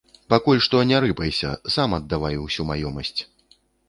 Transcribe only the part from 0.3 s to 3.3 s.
Пакуль што не рыпайся, сам аддавай усю маёмасць.